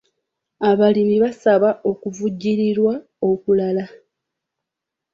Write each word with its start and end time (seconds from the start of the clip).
Abalimi 0.69 1.15
baasaba 1.23 1.69
okuvujjirirwa 1.91 2.93
okulala. 3.29 3.85